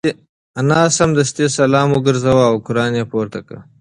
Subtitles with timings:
[0.59, 3.57] انا سمدستي سلام وگرځاوه او قران یې پورته کړ.